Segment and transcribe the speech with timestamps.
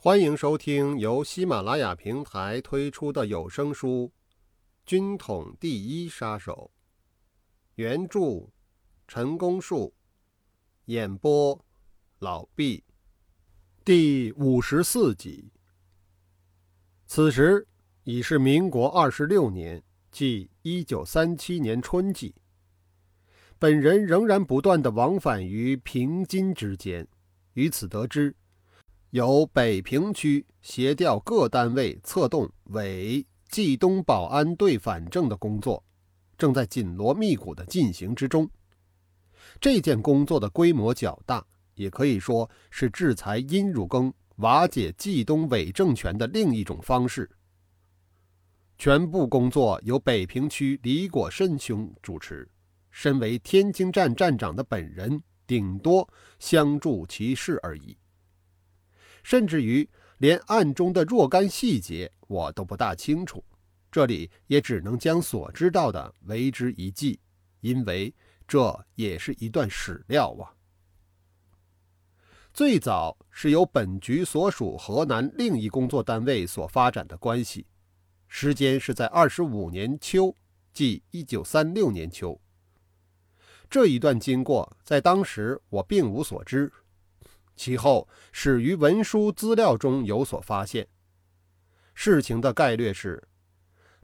[0.00, 4.04] 欢迎收听由喜马拉雅平台推出的有声书
[4.86, 6.70] 《军统第一杀手》，
[7.74, 8.48] 原著
[9.08, 9.92] 陈功树，
[10.84, 11.60] 演播
[12.20, 12.84] 老毕，
[13.84, 15.50] 第五十四集。
[17.08, 17.66] 此时
[18.04, 22.32] 已是民国二十六年，即一九三七年春季。
[23.58, 27.04] 本人仍然不断的往返于平津之间，
[27.54, 28.32] 于此得知。
[29.10, 35.82] 由北平区协调各单位策动伪冀东保安队反正的工作，
[36.36, 38.48] 正在紧锣密鼓地进行之中。
[39.58, 41.42] 这件工作的规模较大，
[41.74, 47.30] 也可以说是制裁殷汝耕、瓦解冀东伪政权的另一种方式。
[48.76, 52.46] 全部工作由北平区李果申兄主持，
[52.90, 56.06] 身为天津站站长的本人，顶多
[56.38, 57.96] 相助其事而已。
[59.28, 63.44] 甚至于连案中的若干细节我都不大清楚，
[63.92, 67.20] 这里也只能将所知道的为之一记，
[67.60, 68.10] 因为
[68.46, 70.48] 这也是一段史料啊。
[72.54, 77.66] 最早是由本局所属河南另一工作单位所发展的关系，
[78.28, 80.34] 时间是在二十五年秋，
[80.72, 82.40] 即一九三六年秋。
[83.68, 86.72] 这一段经过在当时我并无所知。
[87.58, 90.86] 其后始于文书资料中有所发现。
[91.92, 93.20] 事情的概略是：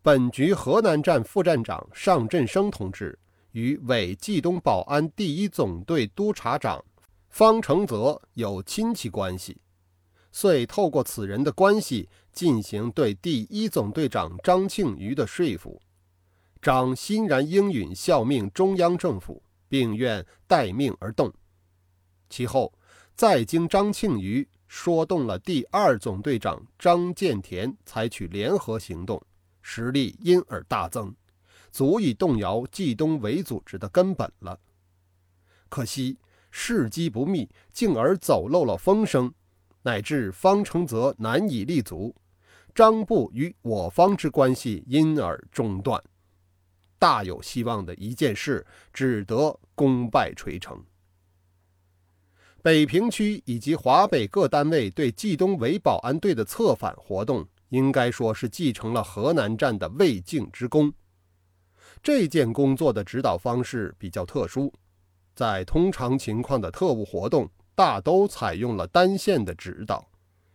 [0.00, 3.16] 本局河南站副站长尚振生同志
[3.50, 6.82] 与伪冀东保安第一总队督察长
[7.28, 9.60] 方承泽有亲戚关系，
[10.32, 15.78] 遂透过此人的关系进行对第一总队长张庆余的说服。
[16.62, 21.30] 张欣然应允效命中央政府，并愿待命而动。
[22.30, 22.72] 其后。
[23.14, 29.22] 再经张庆余说动了第二总队长张建田，采取联合行动，
[29.60, 31.14] 实力因而大增，
[31.70, 34.58] 足以动摇冀东伪组织的根本了。
[35.68, 36.18] 可惜
[36.50, 39.32] 事机不密，进而走漏了风声，
[39.82, 42.14] 乃至方承泽难以立足，
[42.74, 46.02] 张部与我方之关系因而中断。
[46.98, 50.82] 大有希望的一件事，只得功败垂成。
[52.62, 60.92] 北平区以及华北各单位对冀东伪保安队的策反活动，应该说是继承了河南站的未竟之功。
[62.04, 64.72] 这件工作的指导方式比较特殊，
[65.34, 70.08] 在通常情况的特务活动，大都采用了单线的指导，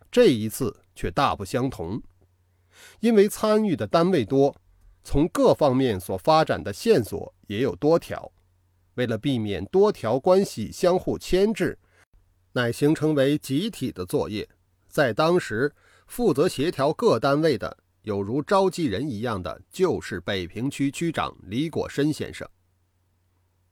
[0.10, 2.02] 这一次却大不相同。
[3.02, 4.56] 因为参与的单位多，
[5.04, 8.32] 从各方面所发展的线索也有多条，
[8.96, 11.78] 为了避免多条关系相互牵制。
[12.54, 14.48] 乃形成为集体的作业，
[14.88, 15.74] 在当时
[16.08, 22.48] 负责协调各单位的，有如召集人一样的，就是北平区区长李果申先生。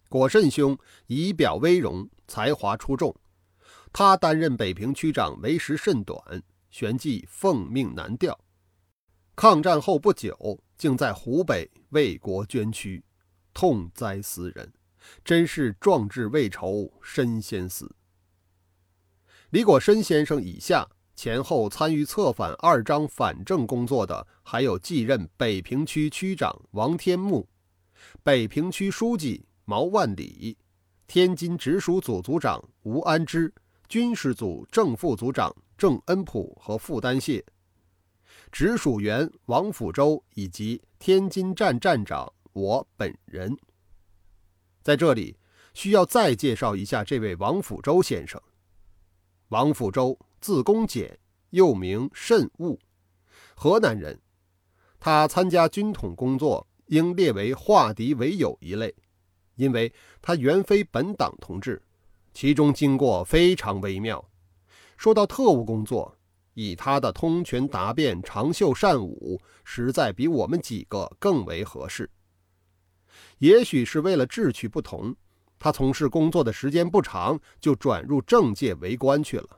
[0.08, 0.78] 果慎兄
[1.08, 3.16] 仪表威容，才华出众，
[3.92, 8.40] 他担任北平区长为时甚短，旋即奉命南调。
[9.36, 13.04] 抗战后不久，竟在湖北为国捐躯，
[13.54, 14.72] 痛哉斯人，
[15.24, 17.94] 真是壮志未酬身先死。
[19.56, 20.86] 李果申先生以下
[21.16, 27.48] 前后参与策反二张反正工作的，还有继任北平区区长王天木、
[28.22, 30.58] 北平区书记毛万里、
[31.08, 33.50] 天津直属组组长吴安之、
[33.88, 37.42] 军事组正副组长郑恩普和傅丹谢、
[38.52, 43.56] 直属员王辅洲以及天津站站长我本人。
[44.84, 45.38] 在这里
[45.74, 48.38] 需要再介绍一下这位王辅洲先生。
[49.56, 51.18] 王辅洲，字公简，
[51.52, 52.78] 又名慎务，
[53.56, 54.20] 河南人。
[55.00, 58.94] 他参加军统工作，应列为化敌为友一类，
[59.56, 61.82] 因为他原非本党同志，
[62.34, 64.30] 其中经过非常微妙。
[64.98, 66.18] 说到特务工作，
[66.54, 72.10] 以他的通权达变、长袖善舞，实在比我们几个更为合适。
[73.38, 75.16] 也许是为了志趣不同。
[75.66, 79.50] 他从事工作的时间不长，就转入政界为官去了。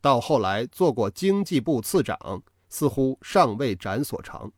[0.00, 4.50] 到后来做过经济部次长，似乎尚未展所长。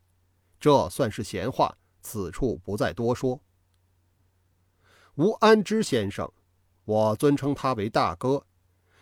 [0.58, 3.38] 这算是闲话，此处不再多说。
[5.16, 6.32] 吴安之先生，
[6.86, 8.46] 我尊称他为大哥，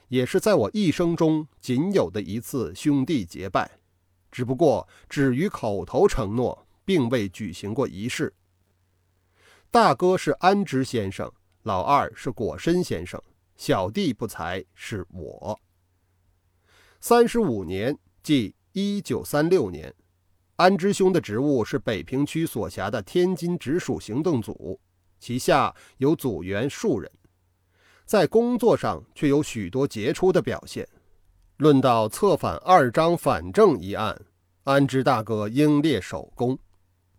[0.08, 3.78] 也是在我一生中仅有的一次兄弟结拜，
[4.32, 8.34] 只不过止于口头承诺，并未举行过仪式。
[9.70, 11.32] 大哥是安之先生。
[11.68, 13.22] 老二是果申先生，
[13.54, 15.60] 小弟不才是我。
[16.98, 19.94] 三十五年，即一九三六年，
[20.56, 24.80] 安之兄的职务是北平区所辖的天津直属行动组，
[25.20, 27.12] 旗下有组员数人，
[28.06, 30.88] 在工作上却有许多杰出的表现。
[31.58, 34.18] 论到策反二张反正一案，
[34.64, 36.58] 安之大哥应列首功，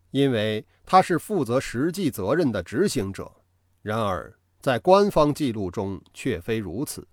[0.10, 3.32] 因为他是负责实际责任的执行者。
[3.82, 7.08] 然而，在官方记录中却非如此。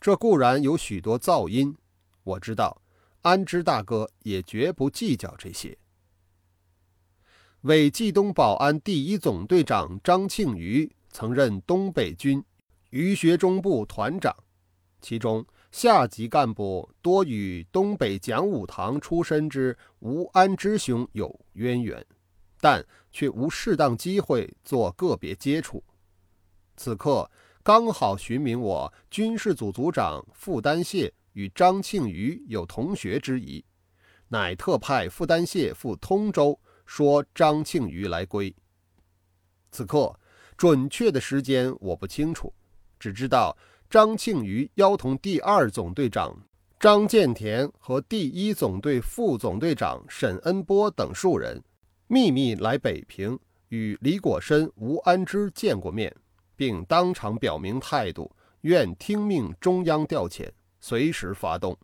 [0.00, 1.76] 这固然有许多噪音，
[2.24, 2.80] 我知道，
[3.22, 5.76] 安之大哥也绝不计较这些。
[7.62, 12.42] 伪冀东保安第一总队长张庆余曾任东北军
[12.88, 14.34] 余学中部团长，
[15.02, 22.04] 其中下级干部多与东北讲武堂出身之吴安之兄有渊源，
[22.58, 25.84] 但却无适当机会做个别接触。
[26.80, 27.30] 此刻。
[27.62, 33.62] 刚好寻明我军事组组长傅丹谢与张庆余有同学之谊，
[34.28, 38.56] 乃特派傅丹谢赴通州，说张庆余来归。
[39.70, 40.18] 此刻
[40.56, 42.50] 准确的时间我不清楚，
[42.98, 43.54] 只知道
[43.90, 46.34] 张庆余邀同第二总队长
[46.78, 51.62] 张建田和第一总队副总队长沈恩波等数人，
[52.06, 53.38] 秘密来北平
[53.68, 56.16] 与李果深、吴安之见过面。
[56.60, 58.30] 并当场表明态度，
[58.60, 60.46] 愿听命中央调遣，
[60.78, 61.74] 随时发动。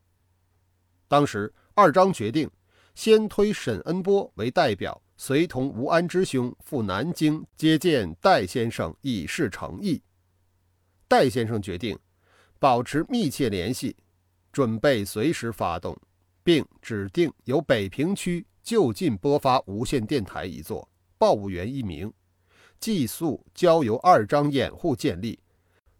[1.09, 2.47] 当时二张决定，
[2.95, 10.03] 先推沈恩波为代表，随同吴安之兄赴南京接见戴先生，以示诚意。
[11.09, 11.99] 戴先生决定
[12.59, 13.97] 保持密切联系，
[14.53, 15.99] 准备随时发动，
[16.45, 20.87] 并指定由北平区就近拨发无线电台一座，
[21.17, 22.13] 报务员一名。
[22.81, 25.39] 寄宿交由二张掩护建立，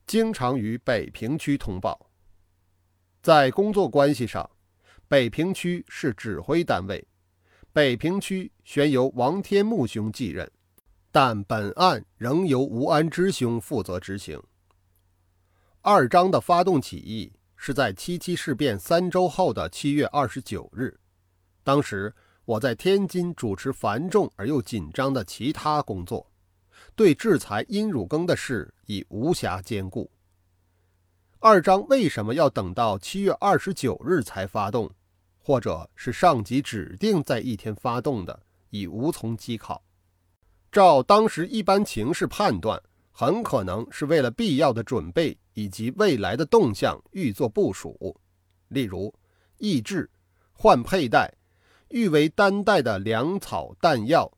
[0.07, 2.11] 经常与北平区通报。
[3.23, 4.49] 在工作关系上，
[5.09, 7.07] 北平区是指挥单位，
[7.73, 10.51] 北平区旋由王天木兄继任，
[11.11, 14.41] 但本案仍由吴安之兄负责执行。
[15.83, 20.99] 二张的发动起义是在七七事变三周后的七月二十九日，
[21.65, 22.15] 当时
[22.45, 26.31] 我在天津主持繁重而又紧张的其他工作。
[26.97, 30.11] 对制裁殷汝耕的事已无暇兼顾。
[31.39, 34.91] 二章为什么要等到七月二十九日才发动，
[35.37, 39.85] 或者是上级指定在一天发动的，已无从稽考。
[40.73, 48.19] 照当时一般情势判断，很可能是为了必要的准备以及未来的动向预做部署，
[48.69, 49.15] 例如
[49.59, 50.11] 抑制、
[50.55, 51.33] 换佩戴、
[51.91, 54.33] 预为担带的粮草弹药。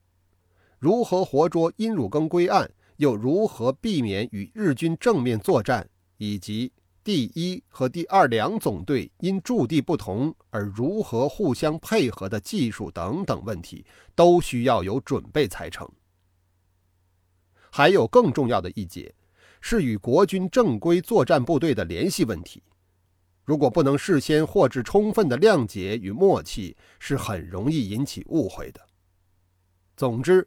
[0.78, 5.88] 如何活捉殷汝耕归案，又如何避免与日军正面作战，
[6.19, 6.72] 以及
[7.02, 13.84] 第一和第二两总队因驻地不同而如何互相配合的技术等等问题，
[14.14, 15.88] 都需要有准备才成。
[17.70, 19.12] 还有更重要的一节，
[19.60, 22.62] 是与国军正规作战部队的联系问题。
[23.44, 28.80] 如果不能事先获致充分的谅解与默契，是很容易引起误会的。
[29.96, 30.46] 总之。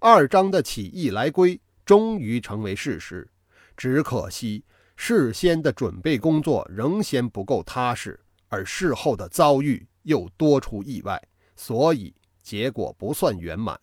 [0.00, 3.28] 二张的起义来归终于成为事实，
[3.76, 4.64] 只可惜
[4.94, 8.18] 事先的准备工作仍嫌不够踏实，
[8.48, 11.20] 而事后的遭遇又多出意外，
[11.56, 13.78] 所以结果不算圆满。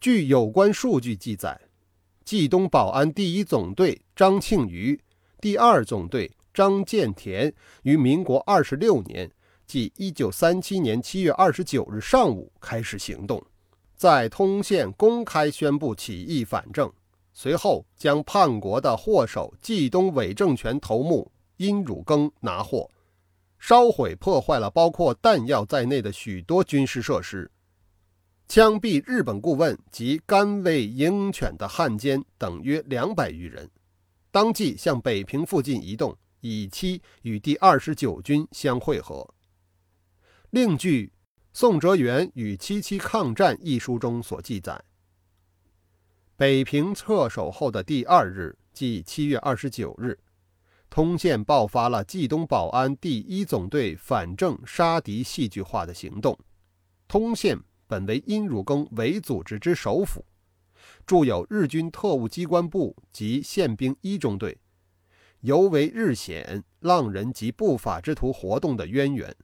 [0.00, 1.60] 据有关数据记载，
[2.24, 4.98] 冀东保安第一总队张庆余、
[5.40, 9.30] 第二总队张建田于民国二十六年，
[9.66, 13.44] 即一九三七年七月二十九日上午开始行动。
[13.98, 16.88] 在通县公开宣布起义反正，
[17.32, 22.88] 随后将叛国的祸首冀东伪政权头目殷汝耕拿获，
[23.58, 27.50] 烧毁破坏了包括弹药在内的许多军事设施，
[28.46, 33.68] 枪毙日本顾问及甘为鹰犬的汉奸等约两百余人，
[34.30, 39.28] 当即向北平附近移动，以期与第二十九军相会合。
[40.50, 41.12] 另据。
[41.60, 44.80] 宋哲元与七七抗战一书中所记载，
[46.36, 50.16] 北平撤守后的第二日，即七月二十九日，
[50.88, 56.38] 通县爆发了冀东保安第一总队反正杀敌戏剧化的行动。
[57.08, 60.24] 通县本为殷汝耕伪组织之首府，
[61.04, 64.56] 驻有日军特务机关部及宪兵一中队，
[65.40, 69.34] 尤为日显浪人及不法之徒活动的渊源，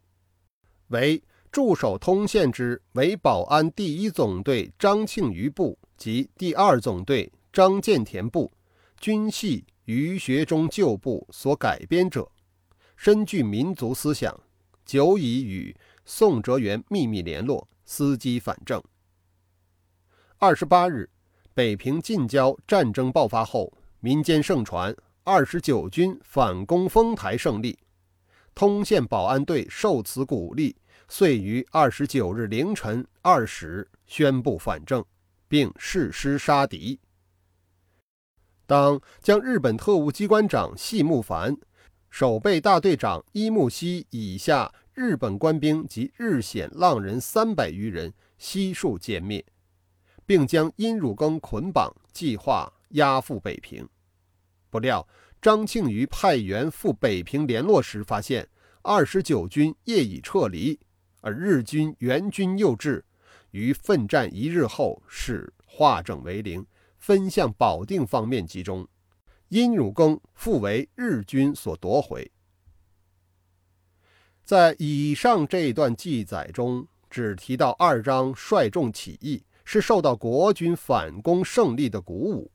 [0.91, 1.21] 为。
[1.55, 8.51] 驻守通县之为保安第一总队张庆余部及第二总队张建田部，
[8.99, 12.29] 均系余学忠旧部所改编者，
[12.97, 14.37] 深具民族思想，
[14.85, 15.73] 久已与
[16.05, 18.83] 宋哲元秘密联络，伺机反正。
[20.39, 21.09] 二十八日，
[21.55, 24.93] 北平近郊战争爆发后，民间盛传
[25.23, 27.79] 二十九军反攻丰台胜利，
[28.57, 30.75] 通县保安队受此鼓励，
[31.09, 35.05] 遂于二十九日凌晨二时宣布反正，
[35.49, 36.99] 并誓师杀敌。
[38.67, 41.57] 当将日本特务机关长细木凡、
[42.11, 49.45] 守备大队长伊木西以下日本官兵及日显浪人三百余人悉数歼灭，
[50.25, 53.87] 并将殷汝耕捆绑，计划押赴北平。
[54.71, 55.07] 不料
[55.43, 58.49] 张庆余派员赴北平联络时，发现
[58.81, 60.81] 二十九军业已撤离，
[61.25, 63.03] 而日军援军又至，
[63.51, 66.65] 于奋战一日后，是化整为零。
[66.99, 68.87] 分向保定方面集中，
[69.49, 72.31] 殷汝耕复为日军所夺回。
[74.45, 82.51] 在以上这段记载中，只提到二张率众起义，是受到国军反攻胜利的鼓舞。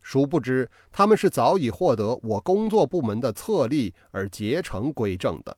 [0.00, 5.56] 殊不知，他们是早已获得我工作部门的册立而结成归正的。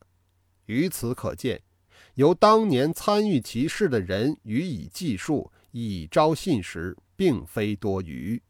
[0.64, 1.61] 于此可见，
[2.14, 6.97] 由当年参与其事的人予以记述，以昭信实。
[7.21, 8.43] 并非多余。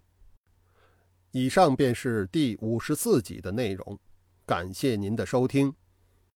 [1.33, 3.99] 以上便是第五十四集的内容，
[4.47, 5.75] 感谢您的收听。